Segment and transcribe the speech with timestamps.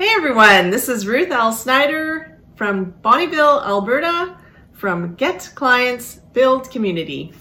[0.00, 1.50] Hey everyone, this is Ruth L.
[1.50, 4.38] Snyder from Bonnyville, Alberta,
[4.70, 7.32] from Get Clients, Build Community.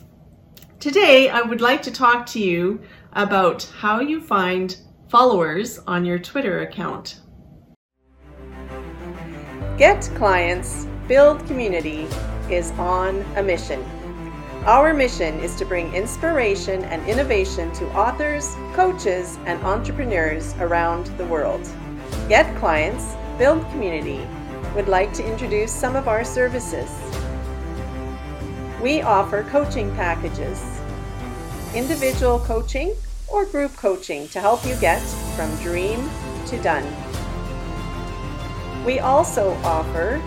[0.79, 2.81] Today I would like to talk to you
[3.13, 4.75] about how you find
[5.07, 7.21] followers on your Twitter account.
[9.77, 12.07] Get Clients, Build Community
[12.49, 13.83] is on a mission.
[14.65, 21.25] Our mission is to bring inspiration and innovation to authors, coaches, and entrepreneurs around the
[21.25, 21.69] world.
[22.29, 24.27] Get Clients, Build Community
[24.75, 26.91] would like to introduce some of our services.
[28.81, 30.61] We offer coaching packages,
[31.73, 32.93] individual coaching
[33.29, 34.99] or group coaching to help you get
[35.37, 36.09] from dream
[36.47, 36.83] to done.
[38.83, 40.21] We also offer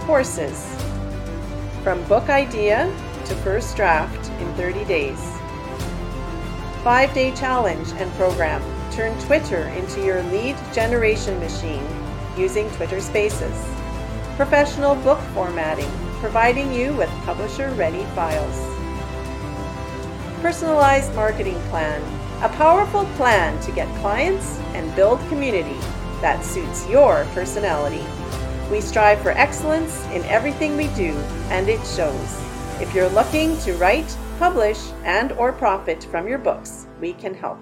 [0.00, 0.76] courses
[1.82, 2.84] from book idea
[3.24, 5.20] to first draft in 30 days.
[6.84, 8.60] Five day challenge and program
[8.92, 11.86] turn Twitter into your lead generation machine
[12.36, 13.66] using Twitter Spaces.
[14.36, 15.90] Professional book formatting,
[16.20, 18.56] providing you with publisher ready files.
[20.42, 22.02] Personalized marketing plan,
[22.42, 25.78] a powerful plan to get clients and build community
[26.20, 28.04] that suits your personality.
[28.70, 31.12] We strive for excellence in everything we do,
[31.50, 32.42] and it shows.
[32.80, 37.58] If you're looking to write, publish, and or profit from your books, we can help.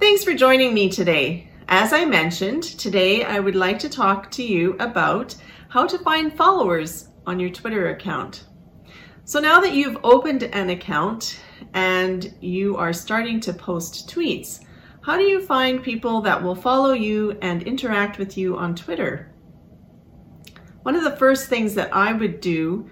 [0.00, 1.50] Thanks for joining me today.
[1.66, 5.34] As I mentioned, today I would like to talk to you about
[5.70, 8.44] how to find followers on your Twitter account.
[9.24, 11.40] So now that you've opened an account
[11.74, 14.64] and you are starting to post tweets,
[15.02, 19.34] how do you find people that will follow you and interact with you on Twitter?
[20.82, 22.88] One of the first things that I would do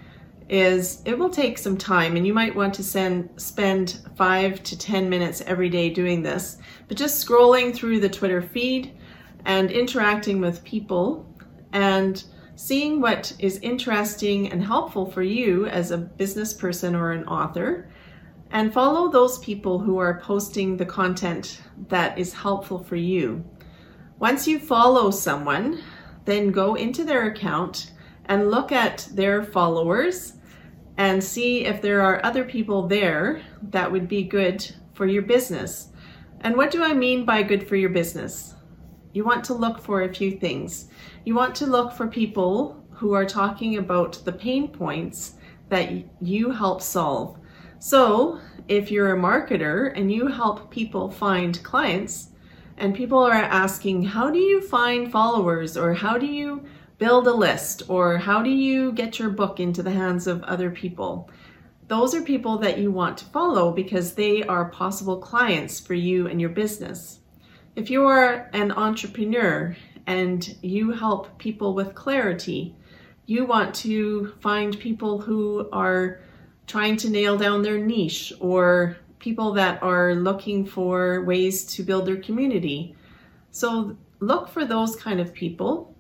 [0.49, 4.79] is it will take some time and you might want to send, spend five to
[4.79, 6.59] 10 minutes every day doing this,
[6.89, 8.97] but just scrolling through the Twitter feed
[9.45, 11.27] and interacting with people
[11.73, 12.25] and
[12.55, 17.89] seeing what is interesting and helpful for you as a business person or an author
[18.51, 23.45] and follow those people who are posting the content that is helpful for you.
[24.19, 25.83] Once you follow someone,
[26.25, 27.93] then go into their account
[28.27, 30.35] and look at their followers
[30.99, 35.89] and see if there are other people there that would be good for your business.
[36.41, 38.55] And what do I mean by good for your business?
[39.13, 40.89] You want to look for a few things.
[41.25, 45.35] You want to look for people who are talking about the pain points
[45.69, 47.39] that you help solve.
[47.79, 52.31] So if you're a marketer and you help people find clients
[52.79, 56.65] and people are asking, how do you find followers or how do you
[56.99, 60.71] build a list or how do you get your book into the hands of other
[60.71, 61.31] people?
[61.89, 66.27] Those are people that you want to follow because they are possible clients for you
[66.27, 67.21] and your business.
[67.77, 69.77] If you are an entrepreneur
[70.07, 72.75] and you help people with clarity,
[73.27, 76.21] you want to find people who are
[76.67, 82.07] trying to nail down their niche or people that are looking for ways to build
[82.07, 82.97] their community.
[83.51, 85.96] So look for those kind of people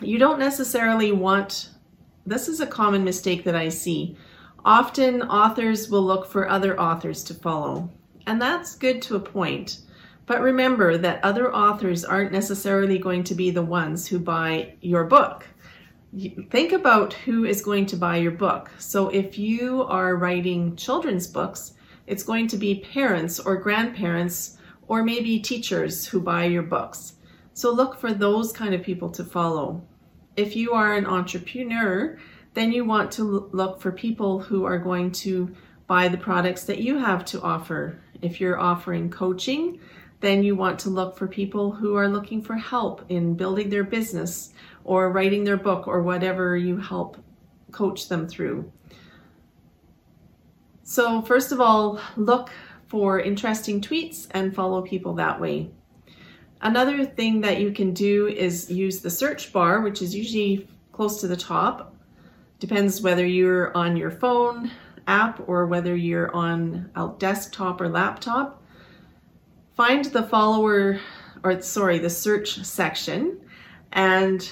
[0.00, 1.70] you don't necessarily want,
[2.26, 4.16] this is a common mistake that I see.
[4.64, 7.90] Often authors will look for other authors to follow,
[8.26, 9.80] and that's good to a point.
[10.26, 15.04] But remember that other authors aren't necessarily going to be the ones who buy your
[15.04, 15.46] book.
[16.50, 18.70] Think about who is going to buy your book.
[18.78, 21.74] So if you are writing children's books,
[22.06, 27.14] it's going to be parents or grandparents or maybe teachers who buy your books.
[27.58, 29.82] So look for those kind of people to follow.
[30.36, 32.16] If you are an entrepreneur,
[32.54, 35.52] then you want to look for people who are going to
[35.88, 38.00] buy the products that you have to offer.
[38.22, 39.80] If you're offering coaching,
[40.20, 43.82] then you want to look for people who are looking for help in building their
[43.82, 44.52] business
[44.84, 47.16] or writing their book or whatever you help
[47.72, 48.70] coach them through.
[50.84, 52.50] So first of all, look
[52.86, 55.72] for interesting tweets and follow people that way.
[56.60, 61.20] Another thing that you can do is use the search bar, which is usually close
[61.20, 61.94] to the top.
[62.58, 64.70] Depends whether you're on your phone
[65.06, 68.62] app or whether you're on a desktop or laptop.
[69.76, 70.98] Find the follower,
[71.44, 73.40] or sorry, the search section
[73.92, 74.50] and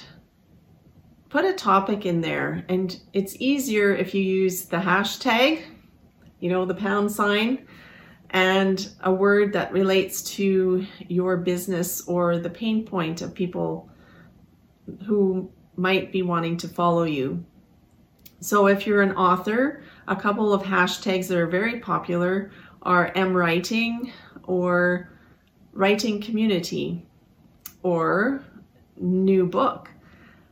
[1.28, 2.64] put a topic in there.
[2.68, 5.64] And it's easier if you use the hashtag,
[6.38, 7.66] you know, the pound sign,
[8.30, 13.88] and a word that relates to your business or the pain point of people
[15.06, 17.44] who might be wanting to follow you.
[18.40, 22.50] So if you're an author, a couple of hashtags that are very popular
[22.82, 24.12] are amwriting
[24.44, 25.10] or
[25.72, 27.06] writing community
[27.82, 28.44] or
[28.96, 29.90] new book.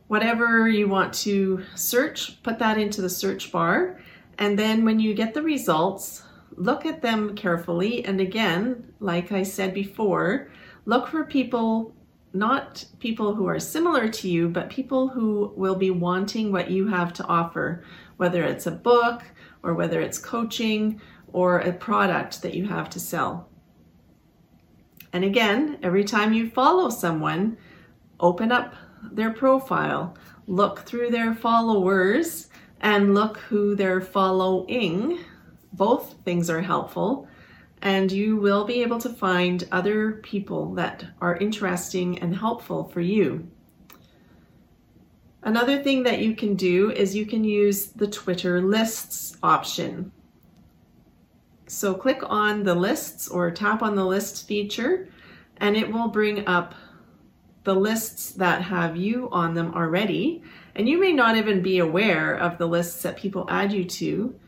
[0.07, 3.99] Whatever you want to search, put that into the search bar.
[4.37, 6.23] And then when you get the results,
[6.55, 8.05] look at them carefully.
[8.05, 10.49] And again, like I said before,
[10.85, 11.95] look for people,
[12.33, 16.87] not people who are similar to you, but people who will be wanting what you
[16.87, 17.83] have to offer,
[18.17, 19.23] whether it's a book
[19.63, 21.01] or whether it's coaching
[21.33, 23.49] or a product that you have to sell.
[25.11, 27.57] And again, every time you follow someone,
[28.19, 28.75] open up
[29.11, 30.15] their profile,
[30.47, 32.49] look through their followers,
[32.81, 35.19] and look who they're following.
[35.75, 37.27] Both things are helpful.
[37.81, 43.01] And you will be able to find other people that are interesting and helpful for
[43.01, 43.47] you.
[45.43, 50.11] Another thing that you can do is you can use the Twitter lists option.
[51.67, 55.07] So click on the lists or tap on the lists feature
[55.57, 56.73] and it will bring up
[57.63, 60.43] the lists that have you on them already.
[60.75, 64.39] And you may not even be aware of the lists that people add you to.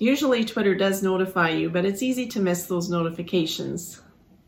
[0.00, 4.00] Usually Twitter does notify you, but it's easy to miss those notifications.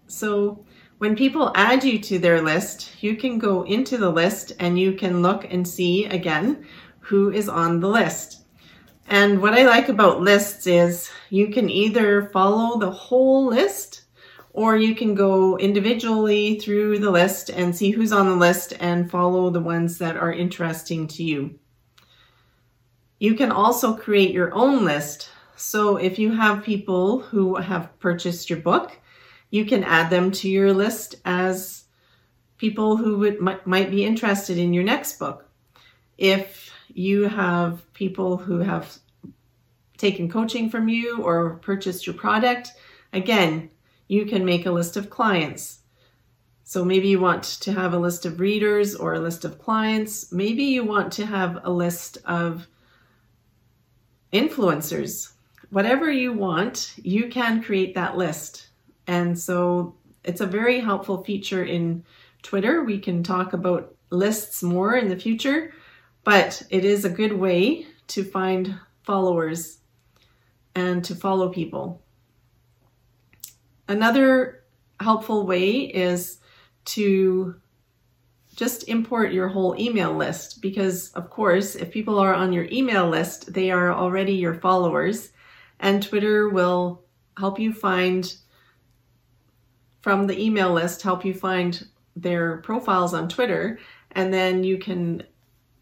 [0.07, 0.65] So
[0.97, 4.95] when people add you to their list, you can go into the list and you
[4.95, 6.67] can look and see again
[7.01, 8.47] who is on the list.
[9.09, 14.05] And what I like about lists is you can either follow the whole list
[14.55, 19.11] or you can go individually through the list and see who's on the list and
[19.11, 21.59] follow the ones that are interesting to you.
[23.19, 25.29] You can also create your own list.
[25.57, 28.99] So if you have people who have purchased your book,
[29.51, 31.85] you can add them to your list as
[32.57, 35.49] people who would, might, might be interested in your next book.
[36.17, 38.99] If you have people who have
[39.99, 42.71] taken coaching from you or purchased your product,
[43.13, 43.71] again,
[44.09, 45.81] you can make a list of clients.
[46.65, 50.33] So maybe you want to have a list of readers or a list of clients.
[50.33, 52.67] Maybe you want to have a list of
[54.33, 55.33] influencers.
[55.73, 58.69] Whatever you want, you can create that list.
[59.07, 62.05] And so it's a very helpful feature in
[62.43, 62.85] Twitter.
[62.85, 65.73] We can talk about lists more in the future,
[66.25, 69.79] but it is a good way to find followers
[70.75, 72.03] and to follow people.
[73.89, 74.65] Another
[75.01, 76.37] helpful way is
[76.85, 77.55] to
[78.55, 83.09] just import your whole email list because of course if people are on your email
[83.09, 85.32] list they are already your followers
[85.83, 87.03] and Twitter will
[87.37, 88.35] help you find
[90.01, 91.87] from the email list help you find
[92.17, 93.79] their profiles on Twitter,
[94.13, 95.23] and then you can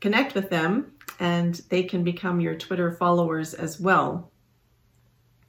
[0.00, 4.31] connect with them and they can become your Twitter followers as well.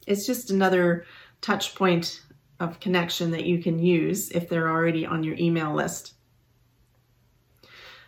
[0.05, 1.05] It's just another
[1.39, 2.21] touch point
[2.59, 6.13] of connection that you can use if they're already on your email list.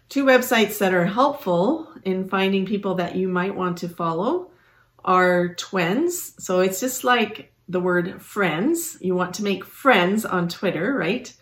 [0.09, 4.51] Two websites that are helpful in finding people that you might want to follow
[5.05, 6.33] are Twiends.
[6.43, 8.97] So it's just like the word friends.
[9.01, 11.33] You want to make friends on Twitter, right?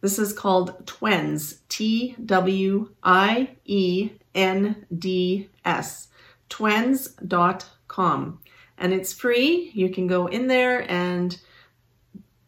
[0.00, 6.08] This is called Twiends, T W I E N D S,
[6.50, 8.40] twiends.com.
[8.76, 9.70] And it's free.
[9.72, 11.40] You can go in there and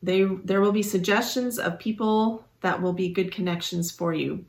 [0.02, 4.44] they, there will be suggestions of people that will be good connections for you.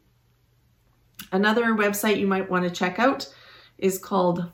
[1.32, 3.34] Another website you might want to check out
[3.77, 4.51] is called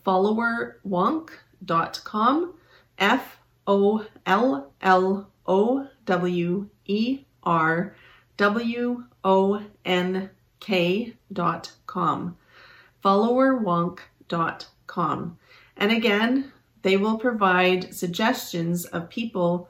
[1.65, 2.53] followerwonk.com.
[2.97, 7.95] F O L L O W E R
[8.37, 10.29] W O N
[10.59, 12.37] K dot com.
[13.03, 15.37] Followerwonk dot com.
[15.75, 16.51] And again,
[16.83, 19.69] they will provide suggestions of people.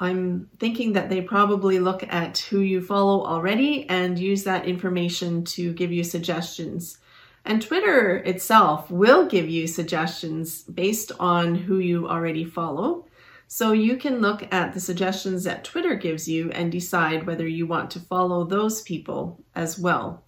[0.00, 5.44] I'm thinking that they probably look at who you follow already and use that information
[5.44, 6.98] to give you suggestions.
[7.44, 13.06] And Twitter itself will give you suggestions based on who you already follow.
[13.46, 17.66] So you can look at the suggestions that Twitter gives you and decide whether you
[17.66, 20.24] want to follow those people as well.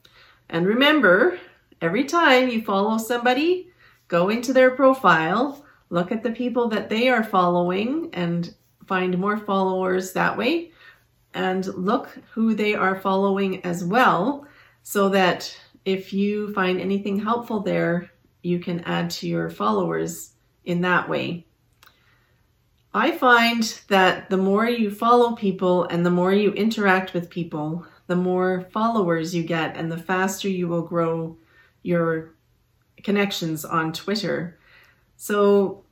[0.51, 1.39] And remember,
[1.81, 3.73] every time you follow somebody,
[4.09, 8.55] go into their profile, look at the people that they are following and
[8.87, 10.71] find more followers that way,
[11.35, 14.47] and look who they are following as well
[14.83, 18.11] so that if you find anything helpful there,
[18.43, 20.33] you can add to your followers
[20.64, 21.47] in that way.
[22.93, 27.87] I find that the more you follow people and the more you interact with people,
[28.09, 31.38] the more followers you get and the faster you will grow
[31.83, 32.35] your
[33.05, 34.59] connections on Twitter.
[35.16, 35.85] So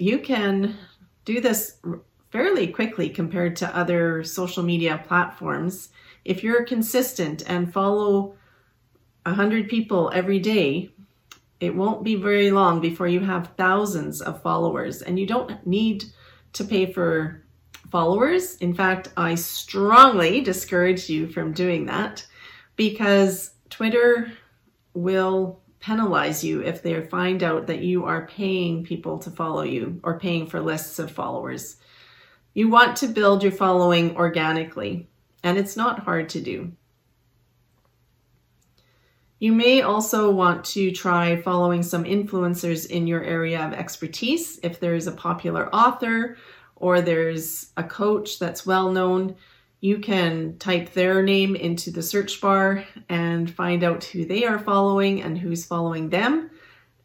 [0.00, 0.76] you can
[1.24, 1.76] do this
[2.30, 5.90] fairly quickly compared to other social media platforms.
[6.24, 8.37] If you're consistent and follow
[9.28, 10.90] 100 people every day,
[11.60, 16.04] it won't be very long before you have thousands of followers and you don't need
[16.52, 17.44] to pay for
[17.90, 18.56] followers.
[18.56, 22.26] In fact, I strongly discourage you from doing that
[22.76, 24.32] because Twitter
[24.94, 30.00] will penalize you if they find out that you are paying people to follow you
[30.02, 31.76] or paying for lists of followers.
[32.54, 35.08] You want to build your following organically,
[35.42, 36.72] and it's not hard to do.
[39.40, 44.58] You may also want to try following some influencers in your area of expertise.
[44.64, 46.36] If there's a popular author
[46.74, 49.36] or there's a coach that's well known,
[49.80, 54.58] you can type their name into the search bar and find out who they are
[54.58, 56.50] following and who's following them.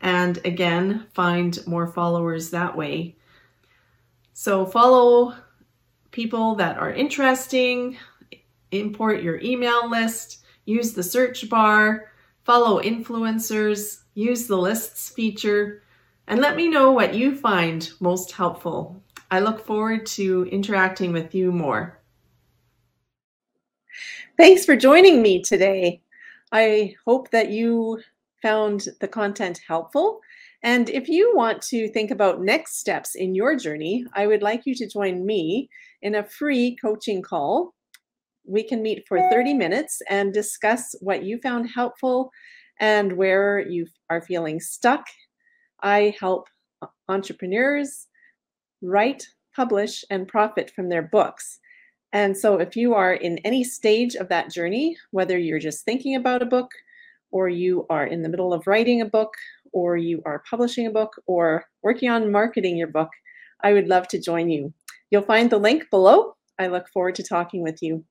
[0.01, 3.15] And again, find more followers that way.
[4.33, 5.35] So follow
[6.09, 7.97] people that are interesting,
[8.71, 12.09] import your email list, use the search bar,
[12.43, 15.81] follow influencers, use the lists feature,
[16.27, 19.01] and let me know what you find most helpful.
[19.31, 21.99] I look forward to interacting with you more.
[24.37, 26.01] Thanks for joining me today.
[26.51, 28.01] I hope that you
[28.41, 30.19] found the content helpful.
[30.63, 34.61] And if you want to think about next steps in your journey, I would like
[34.65, 35.69] you to join me
[36.01, 37.73] in a free coaching call.
[38.45, 42.31] We can meet for 30 minutes and discuss what you found helpful
[42.79, 45.05] and where you are feeling stuck.
[45.81, 46.47] I help
[47.07, 48.07] entrepreneurs
[48.81, 51.59] write, publish, and profit from their books.
[52.11, 56.15] And so, if you are in any stage of that journey, whether you're just thinking
[56.15, 56.69] about a book,
[57.31, 59.33] or you are in the middle of writing a book,
[59.71, 63.09] or you are publishing a book, or working on marketing your book,
[63.63, 64.73] I would love to join you.
[65.09, 66.35] You'll find the link below.
[66.59, 68.05] I look forward to talking with you.